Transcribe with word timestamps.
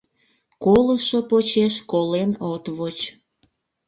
Колышо 0.63 1.19
почеш 1.29 1.75
колен 1.91 2.31
от 2.51 2.63
воч. 2.77 2.97